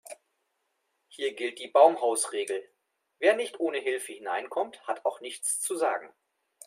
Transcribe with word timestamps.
Hier 1.09 1.35
gilt 1.35 1.59
die 1.59 1.67
Baumhausregel: 1.67 2.67
Wer 3.19 3.35
nicht 3.35 3.59
ohne 3.59 3.77
Hilfe 3.77 4.13
hineinkommt, 4.13 4.81
hat 4.87 5.05
auch 5.05 5.21
nichts 5.21 5.59
zu 5.61 5.75
sagen. 5.75 6.11